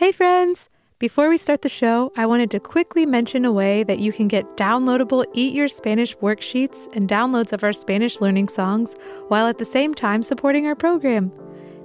[0.00, 0.68] Hey, friends!
[0.98, 4.28] Before we start the show, I wanted to quickly mention a way that you can
[4.28, 8.94] get downloadable Eat Your Spanish worksheets and downloads of our Spanish learning songs
[9.28, 11.30] while at the same time supporting our program.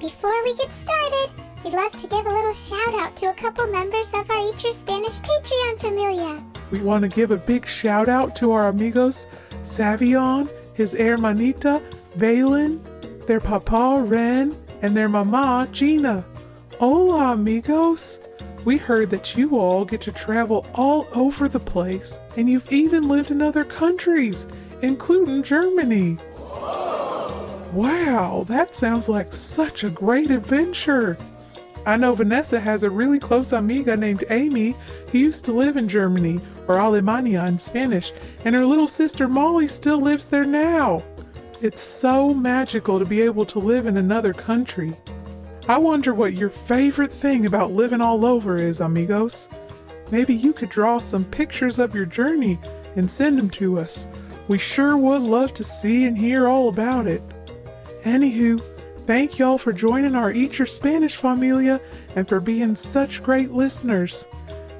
[0.00, 1.30] Before we get started,
[1.64, 4.62] we'd love to give a little shout out to a couple members of our Eat
[4.62, 6.42] Your Spanish Patreon familia.
[6.70, 9.26] We want to give a big shout out to our amigos
[9.62, 11.82] Savion, his hermanita
[12.16, 12.80] Valen,
[13.26, 16.24] their papa Ren, and their mama Gina.
[16.78, 18.20] Hola, amigos!
[18.64, 23.08] We heard that you all get to travel all over the place, and you've even
[23.08, 24.46] lived in other countries,
[24.82, 26.18] including Germany.
[27.72, 31.16] Wow, that sounds like such a great adventure.
[31.86, 34.74] I know Vanessa has a really close amiga named Amy
[35.10, 38.12] who used to live in Germany, or Alemania in Spanish,
[38.44, 41.02] and her little sister Molly still lives there now.
[41.60, 44.92] It's so magical to be able to live in another country.
[45.68, 49.48] I wonder what your favorite thing about living all over is, amigos.
[50.12, 52.60] Maybe you could draw some pictures of your journey
[52.94, 54.06] and send them to us.
[54.46, 57.22] We sure would love to see and hear all about it.
[58.04, 58.62] Anywho,
[59.00, 61.80] thank y'all for joining our Eat Your Spanish familia
[62.14, 64.28] and for being such great listeners.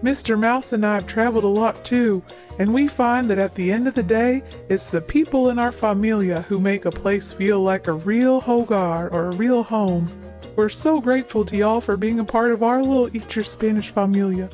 [0.01, 0.39] Mr.
[0.39, 2.23] Mouse and I have traveled a lot too,
[2.59, 5.73] and we find that at the end of the day, it's the people in our
[5.73, 10.11] familia who make a place feel like a real hogar or a real home.
[10.57, 13.91] We're so grateful to y'all for being a part of our little Eat Your Spanish
[13.91, 14.51] familia.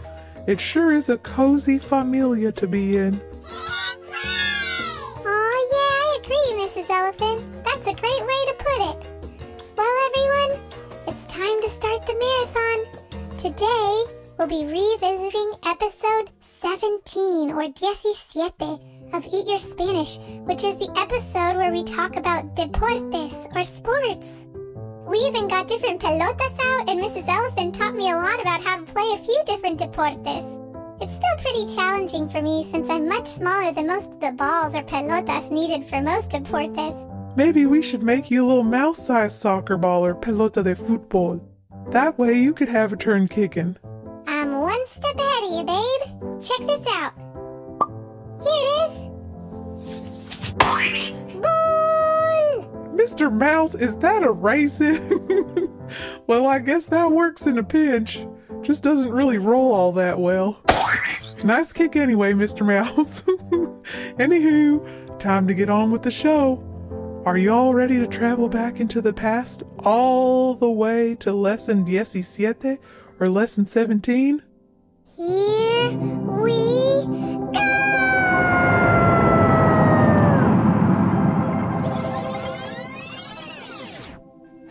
[0.46, 3.18] It sure is a cozy familia to be in.
[5.26, 6.90] Oh, yeah, I agree, Mrs.
[6.90, 7.64] Elephant.
[7.64, 8.96] That's a great way to put it.
[9.78, 10.60] Well, everyone,
[11.06, 13.38] it's time to start the marathon.
[13.38, 14.04] Today,
[14.36, 16.33] we'll be revisiting episode
[16.64, 20.16] 17 or 17 of Eat Your Spanish,
[20.46, 24.46] which is the episode where we talk about deportes or sports.
[25.06, 27.28] We even got different pelotas out, and Mrs.
[27.28, 30.58] Elephant taught me a lot about how to play a few different deportes.
[31.02, 34.74] It's still pretty challenging for me since I'm much smaller than most of the balls
[34.74, 36.96] or pelotas needed for most deportes.
[37.36, 41.46] Maybe we should make you a little mouse sized soccer ball or pelota de futbol.
[41.90, 43.76] That way you could have a turn kicking.
[44.26, 46.13] I'm one step ahead of you, babe.
[46.44, 47.14] Check this out.
[48.42, 49.04] Here it is.
[51.40, 52.92] Goal!
[52.94, 53.32] Mr.
[53.32, 55.72] Mouse, is that a racing?
[56.26, 58.26] well, I guess that works in a pinch.
[58.60, 60.62] Just doesn't really roll all that well.
[61.42, 62.66] Nice kick anyway, Mr.
[62.66, 63.22] Mouse.
[64.18, 66.62] Anywho, time to get on with the show.
[67.24, 72.78] Are y'all ready to travel back into the past all the way to lesson 17
[73.18, 74.42] or lesson 17?
[75.16, 76.23] Here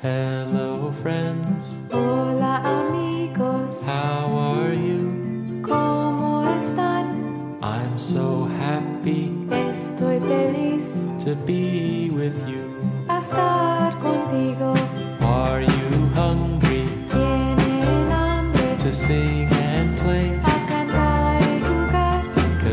[0.01, 1.77] Hello, friends.
[1.91, 3.81] Hola, amigos.
[3.85, 5.61] How are you?
[5.61, 7.57] ¿Cómo están?
[7.61, 12.63] I'm so happy Estoy feliz to be with you.
[13.07, 14.73] a estar contigo.
[15.21, 19.47] Are you hungry Tienen hambre to sing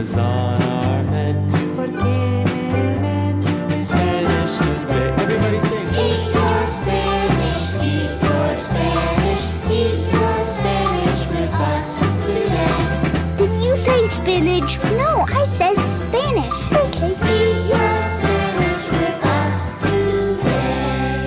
[0.01, 0.07] jugar.
[0.07, 5.13] Cause on our menu Porque en el menú Spanish today.
[5.19, 5.89] Everybody sing.
[5.93, 13.37] Eat your Spanish, eat your Spanish, eat your Spanish with us today.
[13.37, 14.83] Did you say spinach?
[14.97, 16.51] No, I said Spanish.
[16.73, 17.13] Okay.
[17.13, 21.21] Eat your Spanish with us today.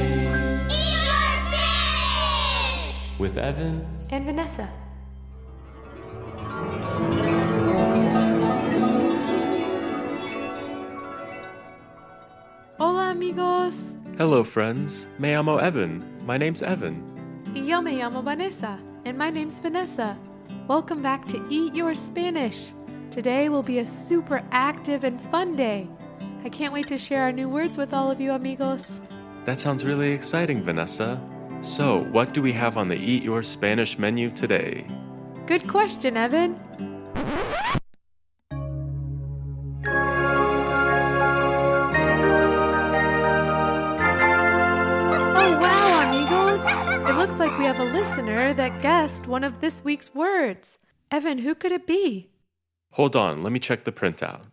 [0.69, 3.19] Eat your Spanish!
[3.19, 3.85] With Evan.
[4.11, 4.82] and Vanessa.
[13.33, 13.95] Amigos.
[14.17, 15.07] Hello, friends.
[15.17, 16.05] Me llamo Evan.
[16.25, 17.01] My name's Evan.
[17.55, 20.17] Yo me llamo Vanessa, and my name's Vanessa.
[20.67, 22.73] Welcome back to Eat Your Spanish.
[23.09, 25.89] Today will be a super active and fun day.
[26.43, 29.01] I can't wait to share our new words with all of you, amigos.
[29.45, 31.19] That sounds really exciting, Vanessa.
[31.61, 34.85] So, what do we have on the Eat Your Spanish menu today?
[35.47, 36.59] Good question, Evan.
[48.63, 50.77] That guessed one of this week's words.
[51.11, 52.29] Evan, who could it be?
[52.93, 54.43] Hold on, let me check the printout.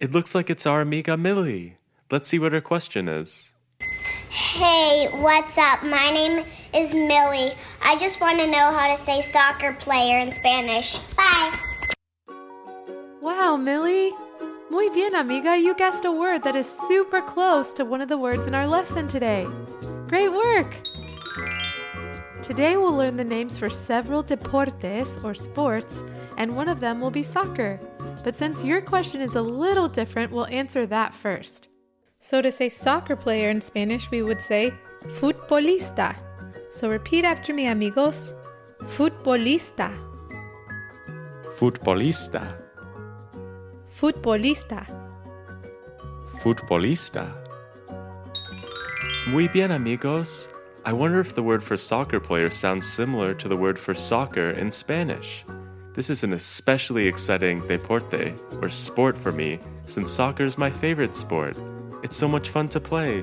[0.00, 1.76] It looks like it's our amiga Millie.
[2.10, 3.52] Let's see what her question is.
[4.30, 5.82] Hey, what's up?
[5.82, 7.52] My name is Millie.
[7.82, 10.96] I just want to know how to say soccer player in Spanish.
[11.14, 11.58] Bye.
[13.20, 14.12] Wow, Millie!
[14.70, 15.56] Muy bien, amiga.
[15.56, 18.68] You guessed a word that is super close to one of the words in our
[18.68, 19.44] lesson today.
[20.06, 20.76] Great work!
[22.44, 26.04] Today we'll learn the names for several deportes or sports,
[26.38, 27.80] and one of them will be soccer.
[28.22, 31.68] But since your question is a little different, we'll answer that first.
[32.20, 34.72] So to say soccer player in Spanish, we would say
[35.18, 36.16] futbolista.
[36.68, 38.34] So repeat after me, amigos.
[38.82, 39.98] Futbolista.
[41.58, 42.59] Futbolista.
[44.00, 44.86] Futbolista.
[46.38, 47.34] Futbolista.
[49.26, 50.48] Muy bien, amigos.
[50.86, 54.52] I wonder if the word for soccer player sounds similar to the word for soccer
[54.52, 55.44] in Spanish.
[55.92, 58.32] This is an especially exciting deporte,
[58.62, 61.60] or sport for me, since soccer is my favorite sport.
[62.02, 63.22] It's so much fun to play.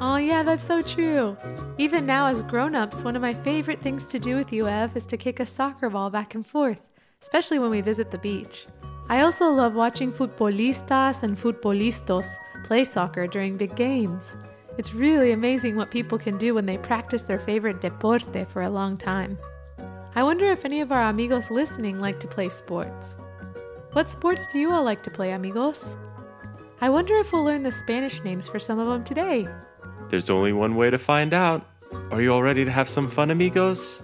[0.00, 1.36] Oh, yeah, that's so true.
[1.78, 4.96] Even now, as grown ups, one of my favorite things to do with you, Ev,
[4.96, 6.82] is to kick a soccer ball back and forth,
[7.22, 8.66] especially when we visit the beach.
[9.08, 12.26] I also love watching futbolistas and futbolistos
[12.64, 14.34] play soccer during big games.
[14.78, 18.68] It's really amazing what people can do when they practice their favorite deporte for a
[18.68, 19.38] long time.
[20.16, 23.14] I wonder if any of our amigos listening like to play sports.
[23.92, 25.96] What sports do you all like to play, amigos?
[26.80, 29.46] I wonder if we'll learn the Spanish names for some of them today.
[30.08, 31.64] There's only one way to find out.
[32.10, 34.02] Are you all ready to have some fun, amigos?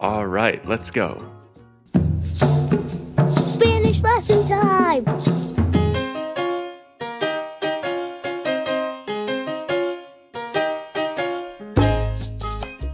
[0.00, 1.37] All right, let's go.
[4.20, 5.04] Spanish lesson time.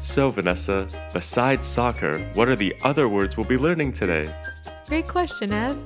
[0.00, 4.32] So, Vanessa, besides soccer, what are the other words we'll be learning today?
[4.86, 5.76] Great question, Ev.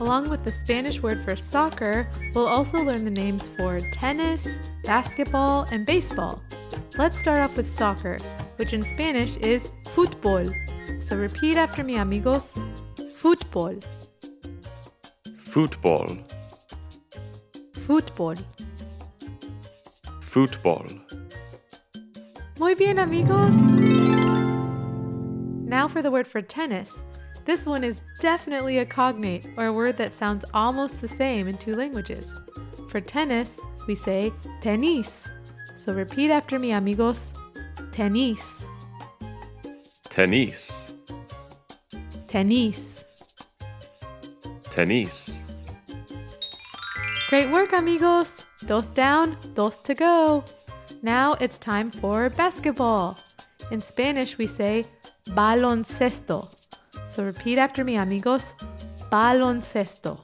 [0.00, 5.66] Along with the Spanish word for soccer, we'll also learn the names for tennis, basketball,
[5.70, 6.42] and baseball.
[6.98, 8.18] Let's start off with soccer,
[8.56, 10.50] which in Spanish is fútbol.
[11.02, 12.58] So repeat after me, amigos.
[13.16, 13.82] Fútbol,
[15.56, 16.22] Fútbol,
[17.86, 18.36] Fútbol.
[20.20, 21.00] fútbol.
[22.58, 23.54] Muy bien, amigos.
[25.64, 27.02] Now for the word for tennis.
[27.46, 31.56] This one is definitely a cognate, or a word that sounds almost the same in
[31.56, 32.34] two languages.
[32.90, 33.58] For tennis,
[33.88, 35.26] we say tenis.
[35.74, 37.32] So repeat after me, amigos.
[37.92, 38.66] Tenis,
[40.10, 40.92] Tennis,
[42.28, 43.04] tenis.
[44.68, 45.45] tennis.
[47.28, 48.44] Great work, amigos.
[48.66, 50.44] Dos down, dos to go.
[51.02, 53.18] Now it's time for basketball.
[53.72, 54.84] In Spanish, we say
[55.30, 56.48] baloncesto.
[57.04, 58.54] So repeat after me, amigos.
[59.10, 60.20] Baloncesto.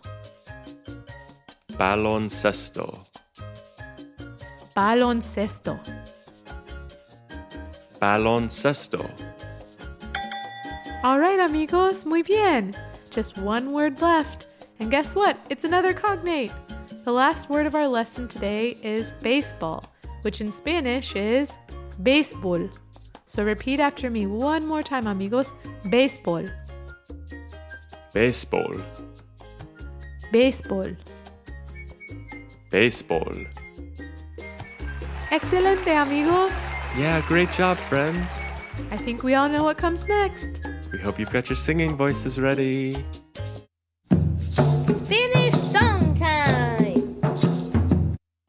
[1.73, 2.87] Baloncesto,
[4.77, 5.81] Baloncesto.
[8.01, 9.11] baloncesto.
[11.03, 12.75] All right, amigos, muy bien.
[13.11, 14.47] Just one word left.
[14.79, 15.37] And guess what?
[15.51, 16.53] It's another cognate.
[17.05, 19.85] The last word of our lesson today is baseball,
[20.23, 21.51] which in Spanish is
[22.01, 22.79] béisbol.
[23.27, 25.53] So repeat after me one more time, amigos.
[25.85, 26.49] Béisbol.
[28.15, 28.85] Béisbol,
[30.33, 30.97] Béisbol.
[32.71, 33.47] béisbol.
[35.31, 36.53] Excelente, amigos.
[36.97, 38.45] Yeah, great job, friends.
[38.91, 40.61] I think we all know what comes next.
[40.93, 43.05] We hope you've got your singing voices ready.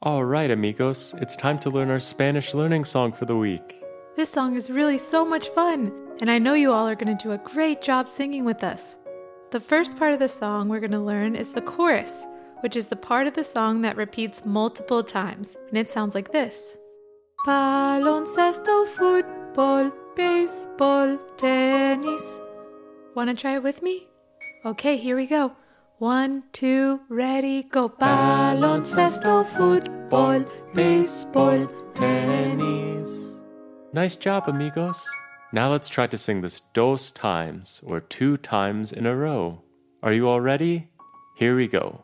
[0.05, 3.81] All right, amigos, it's time to learn our Spanish learning song for the week.
[4.17, 7.23] This song is really so much fun, and I know you all are going to
[7.23, 8.97] do a great job singing with us.
[9.51, 12.27] The first part of the song we're going to learn is the chorus,
[12.59, 16.33] which is the part of the song that repeats multiple times, and it sounds like
[16.33, 16.77] this
[17.47, 22.41] Baloncesto, football, baseball, tennis.
[23.15, 24.09] Want to try it with me?
[24.65, 25.55] Okay, here we go.
[26.03, 27.87] One, two, ready, go.
[27.87, 30.43] Baloncesto, football football,
[30.75, 33.39] baseball, tennis.
[33.93, 35.09] Nice job, amigos.
[35.53, 39.61] Now let's try to sing this dos times, or two times in a row.
[40.03, 40.89] Are you all ready?
[41.37, 42.03] Here we go.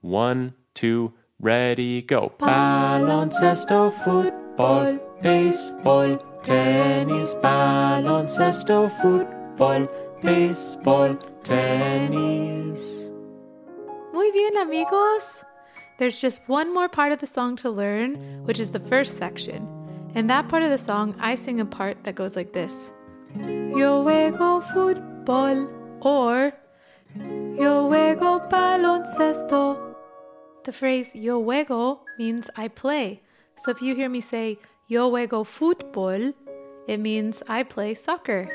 [0.00, 2.32] One, two, ready, go.
[2.38, 7.34] Baloncesto, football, baseball, tennis.
[7.34, 9.88] Baloncesto, football,
[10.22, 13.10] baseball, tennis.
[14.14, 15.42] Muy bien, amigos.
[15.98, 19.66] There's just one more part of the song to learn, which is the first section.
[20.14, 22.92] In that part of the song, I sing a part that goes like this
[23.34, 25.68] Yo juego fútbol
[26.00, 26.52] or
[27.16, 29.96] Yo juego baloncesto.
[30.62, 33.20] The phrase yo juego means I play.
[33.56, 36.34] So if you hear me say yo juego fútbol,
[36.86, 38.48] it means I play soccer.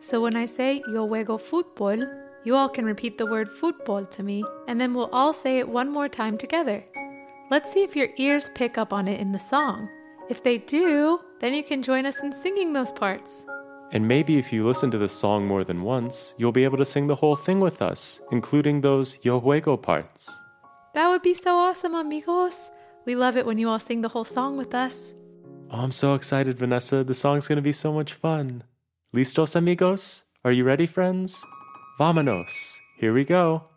[0.00, 2.06] So when I say yo juego fútbol,
[2.44, 5.68] you all can repeat the word fútbol to me, and then we'll all say it
[5.68, 6.84] one more time together.
[7.50, 9.88] Let's see if your ears pick up on it in the song.
[10.28, 13.44] If they do, then you can join us in singing those parts.
[13.92, 16.84] And maybe if you listen to this song more than once, you'll be able to
[16.84, 20.40] sing the whole thing with us, including those yo juego parts.
[20.94, 22.70] That would be so awesome, amigos.
[23.04, 25.14] We love it when you all sing the whole song with us.
[25.72, 27.02] Oh, I'm so excited, Vanessa.
[27.02, 28.62] The song's gonna be so much fun.
[29.12, 30.22] Listos, amigos?
[30.44, 31.44] Are you ready, friends?
[32.00, 32.80] Vámonos.
[32.96, 33.69] Here we go.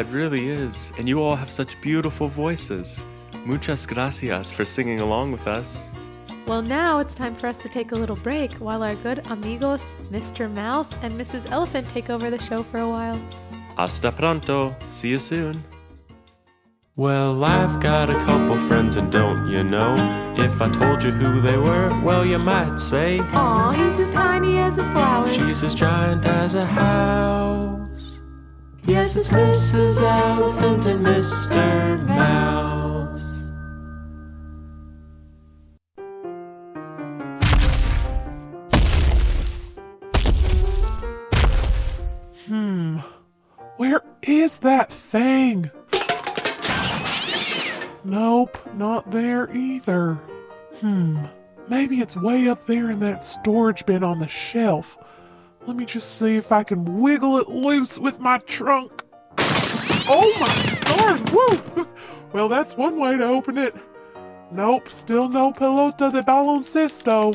[0.00, 0.92] It really is.
[0.98, 3.02] And you all have such beautiful voices.
[3.44, 5.90] Muchas gracias for singing along with us.
[6.46, 9.94] Well, now it's time for us to take a little break while our good amigos,
[10.10, 10.50] Mr.
[10.52, 11.50] Mouse and Mrs.
[11.50, 13.20] Elephant, take over the show for a while.
[13.76, 14.74] Hasta pronto.
[14.90, 15.62] See you soon.
[16.96, 19.94] Well, I've got a couple friends, and don't you know?
[20.36, 24.58] If I told you who they were, well, you might say Aw, he's as tiny
[24.58, 25.28] as a flower.
[25.32, 27.69] she's as giant as a house.
[28.86, 30.00] Yes, it's Mrs.
[30.00, 32.06] Elephant and Mr.
[32.08, 33.52] Mouse.
[42.46, 42.98] Hmm.
[43.76, 45.70] Where is that thing?
[48.02, 50.14] Nope, not there either.
[50.80, 51.26] Hmm.
[51.68, 54.96] Maybe it's way up there in that storage bin on the shelf.
[55.66, 59.04] Let me just see if I can wiggle it loose with my trunk.
[59.38, 61.22] Oh my stars!
[61.32, 61.86] Woo!
[62.32, 63.74] Well, that's one way to open it.
[64.52, 67.32] Nope, still no pelota de baloncesto.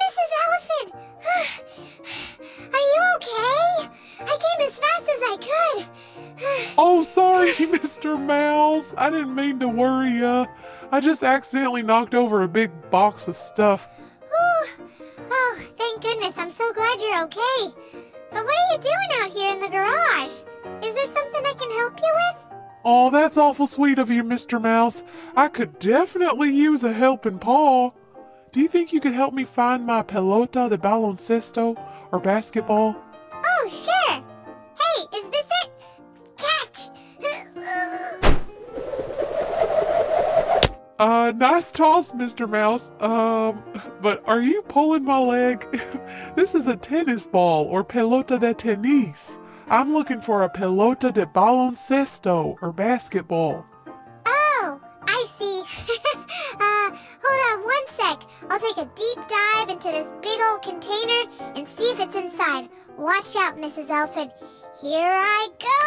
[0.00, 0.30] Mrs.
[0.46, 0.94] Elephant!
[2.74, 3.88] Are you okay?
[4.20, 5.86] I came as fast as I could.
[6.76, 8.18] Oh, sorry, Mr.
[8.20, 8.94] Mouse.
[8.98, 10.46] I didn't mean to worry ya.
[10.90, 13.88] I just accidentally knocked over a big box of stuff.
[15.30, 16.38] Oh, thank goodness.
[16.38, 17.74] I'm so glad you're okay.
[18.32, 20.44] But what are you doing out here in the garage?
[20.84, 22.44] Is there something I can help you with?
[22.84, 24.60] Oh, that's awful sweet of you, Mr.
[24.60, 25.04] Mouse.
[25.36, 27.90] I could definitely use a helping paw.
[28.52, 31.76] Do you think you could help me find my pelota de baloncesto
[32.10, 32.96] or basketball?
[33.32, 33.99] Oh, sure.
[41.00, 42.46] Uh, nice toss, Mr.
[42.46, 42.92] Mouse.
[43.00, 43.64] Um,
[44.02, 45.66] but are you pulling my leg?
[46.36, 49.40] this is a tennis ball or pelota de tenis.
[49.68, 53.64] I'm looking for a pelota de baloncesto or basketball.
[54.26, 55.60] Oh, I see.
[56.60, 56.90] uh,
[57.24, 58.28] hold on one sec.
[58.50, 62.68] I'll take a deep dive into this big old container and see if it's inside.
[62.98, 63.88] Watch out, Mrs.
[63.88, 64.34] Elephant.
[64.82, 65.79] Here I go!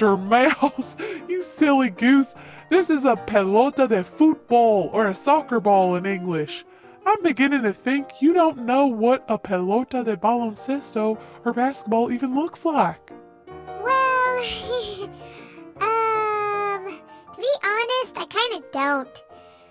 [0.00, 0.18] Mr.
[0.18, 0.96] Mouse,
[1.28, 2.34] you silly goose.
[2.70, 6.64] This is a pelota de fútbol or a soccer ball in English.
[7.04, 12.34] I'm beginning to think you don't know what a pelota de baloncesto or basketball even
[12.34, 13.12] looks like.
[13.82, 14.38] Well,
[15.80, 16.86] um,
[17.34, 19.24] to be honest, I kind of don't.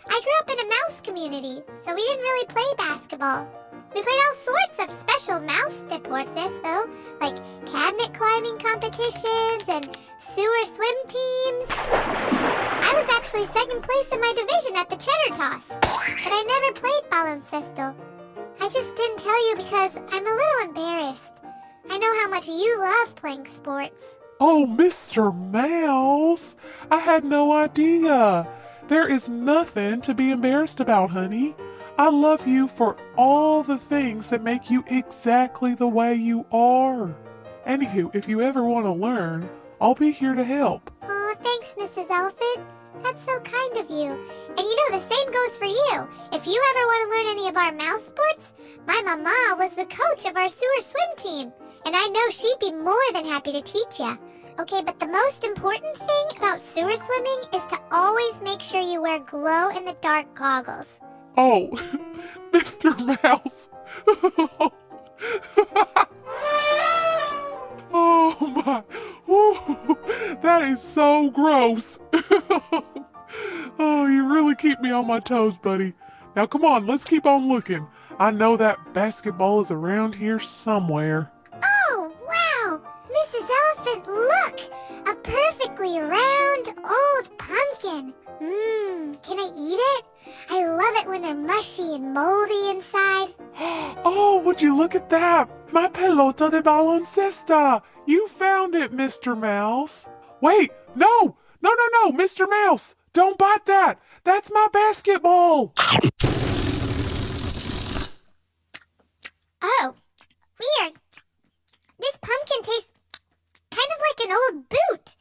[0.07, 3.47] I grew up in a mouse community, so we didn't really play basketball.
[3.95, 6.85] We played all sorts of special mouse deportes, though,
[7.19, 11.65] like cabinet climbing competitions and sewer swim teams.
[11.69, 16.79] I was actually second place in my division at the cheddar toss, but I never
[16.79, 17.95] played baloncesto.
[18.61, 21.33] I just didn't tell you because I'm a little embarrassed.
[21.89, 24.15] I know how much you love playing sports.
[24.39, 25.35] Oh, Mr.
[25.35, 26.55] Mouse,
[26.91, 28.47] I had no idea.
[28.87, 31.55] There is nothing to be embarrassed about, honey.
[31.99, 37.13] I love you for all the things that make you exactly the way you are.
[37.67, 39.49] Anywho, if you ever want to learn,
[39.81, 40.89] I'll be here to help.
[41.01, 42.09] Aw, thanks, Mrs.
[42.09, 42.65] Elephant.
[43.03, 44.11] That's so kind of you.
[44.47, 46.07] And you know, the same goes for you.
[46.31, 48.53] If you ever want to learn any of our mouse sports,
[48.87, 51.51] my mama was the coach of our sewer swim team.
[51.85, 54.17] And I know she'd be more than happy to teach you.
[54.57, 59.01] Okay, but the most important thing about sewer swimming is to always make sure you
[59.01, 61.01] wear glow in the dark goggles.
[61.41, 61.69] Oh,
[62.51, 63.23] Mr.
[63.23, 63.69] Mouse.
[67.93, 68.83] oh my.
[69.31, 71.97] Ooh, that is so gross.
[73.79, 75.93] oh, you really keep me on my toes, buddy.
[76.35, 77.87] Now come on, let's keep on looking.
[78.19, 81.31] I know that basketball is around here somewhere.
[81.63, 82.81] Oh, wow!
[83.09, 83.47] Mrs.
[83.77, 84.59] Elephant, look!
[85.07, 88.13] A perfectly round old pumpkin.
[89.29, 90.05] Can I eat it?
[90.49, 93.29] I love it when they're mushy and moldy inside.
[94.03, 95.49] Oh, would you look at that?
[95.71, 97.81] My pelota de baloncesto.
[98.07, 99.37] You found it, Mr.
[99.37, 100.09] Mouse.
[100.41, 102.49] Wait, no, no, no, no, Mr.
[102.49, 102.95] Mouse.
[103.13, 103.99] Don't bite that.
[104.23, 105.73] That's my basketball.
[109.61, 109.93] Oh,
[110.59, 110.93] weird.
[111.99, 112.93] This pumpkin tastes
[113.69, 115.15] kind of like an old boot.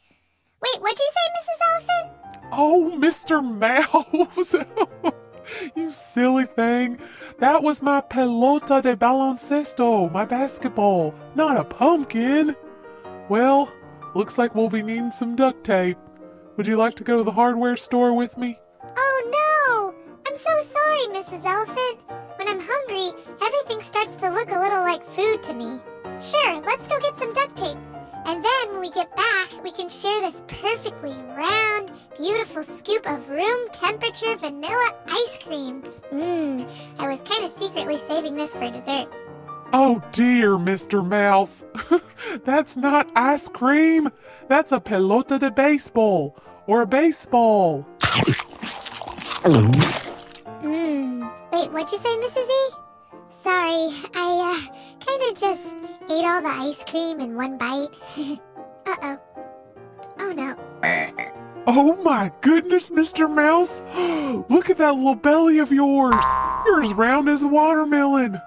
[0.62, 1.60] Wait, what'd you say, Mrs.
[1.68, 2.17] Elephant?
[2.52, 3.42] Oh, Mr.
[3.42, 4.54] Mouse.
[5.76, 6.98] you silly thing.
[7.38, 12.56] That was my pelota de baloncesto, my basketball, not a pumpkin.
[13.28, 13.70] Well,
[14.14, 15.98] looks like we'll be needing some duct tape.
[16.56, 18.58] Would you like to go to the hardware store with me?
[18.96, 19.94] Oh no!
[20.26, 21.44] I'm so sorry, Mrs.
[21.44, 22.00] Elephant.
[22.37, 25.80] When I'm hungry, everything starts to look a little like food to me.
[26.20, 27.78] Sure, let's go get some duct tape.
[28.28, 33.26] And then when we get back, we can share this perfectly round, beautiful scoop of
[33.30, 35.82] room temperature vanilla ice cream.
[36.12, 39.08] Mmm, I was kind of secretly saving this for dessert.
[39.72, 41.02] Oh dear, Mr.
[41.02, 41.64] Mouse.
[42.44, 44.10] That's not ice cream.
[44.46, 46.34] That's a pelota de béisbol
[46.66, 47.86] or a baseball.
[50.60, 51.32] Mmm.
[51.50, 52.46] Wait, what'd you say, Mrs.
[52.46, 52.88] E?
[53.42, 55.62] Sorry, I, uh, kinda just
[56.11, 57.88] ate all the ice cream in one bite.
[58.87, 59.18] uh oh.
[60.18, 60.57] Oh no.
[61.70, 63.31] Oh my goodness, Mr.
[63.31, 63.83] Mouse.
[64.48, 66.24] Look at that little belly of yours.
[66.64, 68.40] You're as round as a watermelon.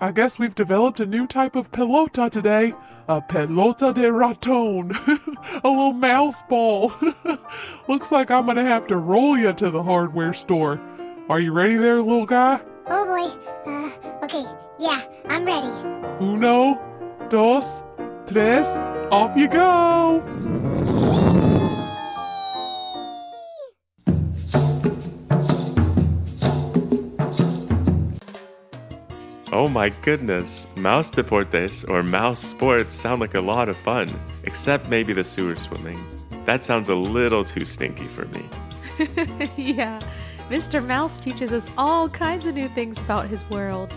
[0.00, 2.72] I guess we've developed a new type of pelota today.
[3.08, 4.92] A pelota de raton.
[5.64, 6.92] a little mouse ball.
[7.88, 10.80] Looks like I'm gonna have to roll you to the hardware store.
[11.28, 12.60] Are you ready there, little guy?
[12.86, 13.70] Oh boy.
[13.70, 14.48] Uh, okay.
[14.78, 15.68] Yeah, I'm ready.
[16.20, 16.80] Uno,
[17.28, 17.84] dos,
[18.26, 18.78] tres,
[19.10, 20.24] off you go!
[29.54, 34.08] Oh my goodness, mouse deportes or mouse sports sound like a lot of fun,
[34.44, 36.02] except maybe the sewer swimming.
[36.46, 38.44] That sounds a little too stinky for me.
[39.56, 40.00] yeah,
[40.48, 40.84] Mr.
[40.84, 43.92] Mouse teaches us all kinds of new things about his world.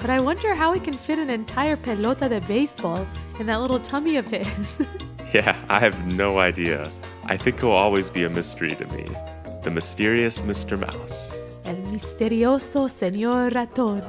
[0.00, 3.06] But I wonder how he can fit an entire pelota de béisbol
[3.40, 4.78] in that little tummy of his.
[5.34, 6.90] Yeah, I have no idea.
[7.26, 9.04] I think he'll always be a mystery to me.
[9.62, 10.78] The mysterious Mr.
[10.78, 11.38] Mouse.
[11.66, 14.02] El misterioso señor ratón.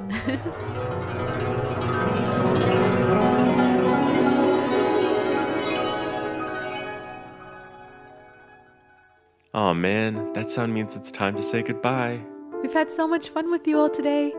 [9.54, 12.24] Aw oh, man, that sound means it's time to say goodbye.
[12.62, 14.34] We've had so much fun with you all today.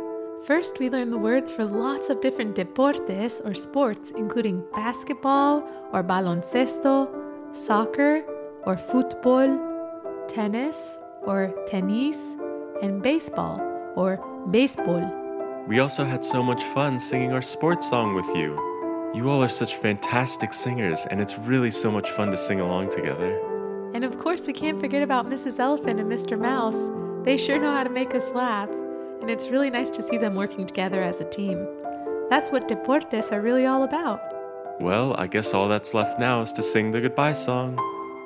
[0.44, 6.03] First, we learned the words for lots of different deportes or sports, including basketball or
[6.03, 7.11] baloncesto,
[7.55, 8.24] soccer
[8.64, 9.61] or fútbol,
[10.29, 12.16] tennis or tenis,
[12.83, 13.61] and baseball
[13.96, 14.16] or
[14.48, 15.66] béisbol.
[15.68, 18.57] We also had so much fun singing our sports song with you.
[19.14, 22.90] You all are such fantastic singers, and it's really so much fun to sing along
[22.90, 23.38] together.
[23.92, 25.59] And of course, we can't forget about Mrs.
[25.59, 26.40] Elephant and Mr.
[26.40, 26.90] Mouse.
[27.24, 28.70] They sure know how to make us laugh,
[29.20, 31.66] and it's really nice to see them working together as a team.
[32.28, 34.22] That's what deportes are really all about.
[34.80, 37.78] Well, I guess all that's left now is to sing the goodbye song.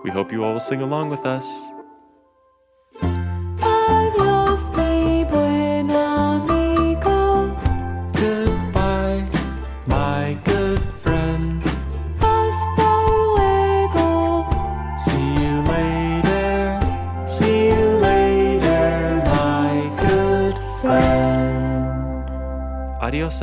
[0.04, 1.72] We hope you all will sing along with us.